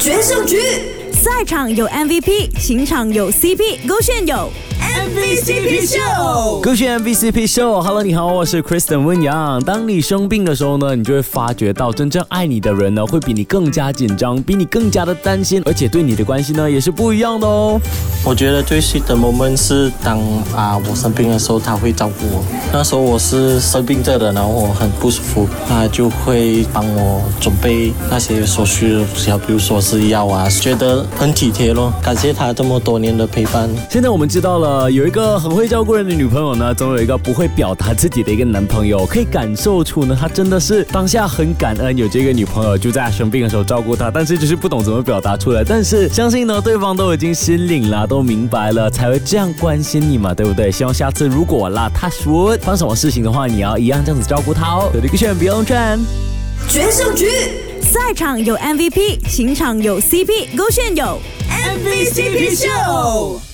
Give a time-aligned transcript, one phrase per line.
[0.00, 0.56] 决胜局，
[1.12, 4.50] 赛场有 MVP，情场有 CP，勾选有。
[4.80, 9.62] MVCp Show，勾选 MVCp Show，Hello，你好，我是 Kristen 温阳。
[9.62, 17.78] 当你生病的时候呢，你就会发觉到真正爱你的人呢，会比你更加紧张，比你更加的担心，而且对你的关心呢，也是不一样的哦。
[18.22, 20.20] 我觉得最 sweet 的 moment 是当
[20.54, 22.44] 啊我生病的时候，他会照顾我。
[22.70, 31.92] 那时候我是生病着的，然后我很不舒服，他就会帮我准备那些所需的，小比如说是药啊，觉得很体贴咯。
[32.02, 33.68] 感谢他这么多年的陪伴。
[33.88, 34.90] 现在我们知道了。
[34.90, 45.64] 有一个很会照顾人的女朋友呢，总有一个不会表达自己的一个男朋友，可以感受出呢，他真的是当下很感恩有这个女朋友，就在他生病的时候照顾他，但是就是不懂怎么表达出来。
[45.64, 50.68] 但是相信呢，对方都已经心领了，都明白了，才会这样关心你嘛，对不对？
[50.68, 54.90] 希望下次如果啦，他说发生什么事情的话，你要一样这样子照顾他哦。
[54.92, 55.96] 有一个选不用转，
[56.68, 57.28] 决胜局，
[57.80, 63.49] 赛场有 MVP，情场有 CP，勾选有 MVCp Show。